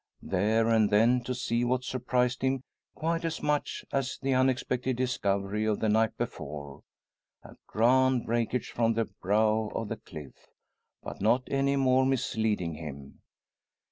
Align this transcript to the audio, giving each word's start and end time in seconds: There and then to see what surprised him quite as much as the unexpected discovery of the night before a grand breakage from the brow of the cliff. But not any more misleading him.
There 0.23 0.67
and 0.67 0.89
then 0.89 1.21
to 1.25 1.35
see 1.35 1.63
what 1.63 1.83
surprised 1.83 2.41
him 2.41 2.63
quite 2.95 3.23
as 3.23 3.43
much 3.43 3.85
as 3.93 4.17
the 4.19 4.33
unexpected 4.33 4.95
discovery 4.97 5.63
of 5.65 5.79
the 5.79 5.89
night 5.89 6.17
before 6.17 6.81
a 7.43 7.53
grand 7.67 8.25
breakage 8.25 8.69
from 8.71 8.95
the 8.95 9.05
brow 9.05 9.69
of 9.75 9.89
the 9.89 9.97
cliff. 9.97 10.47
But 11.03 11.21
not 11.21 11.43
any 11.51 11.75
more 11.75 12.07
misleading 12.07 12.73
him. 12.73 13.21